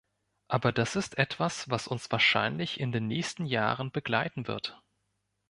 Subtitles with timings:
[0.47, 4.81] Aber das ist etwas, was uns wahrscheinlich in den nächsten Jahren begleiten wird.